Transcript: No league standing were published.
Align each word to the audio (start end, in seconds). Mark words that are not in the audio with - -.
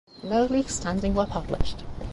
No 0.23 0.45
league 0.45 0.67
standing 0.71 1.13
were 1.13 1.27
published. 1.27 1.83